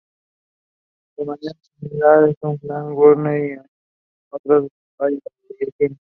De 1.15 1.23
manera 1.25 1.55
similar 1.79 2.33
a 2.41 2.47
un 2.47 2.57
flap 2.59 2.87
Gurney 2.95 3.57
u 3.57 3.61
otras 4.31 4.63
variaciones. 4.97 5.99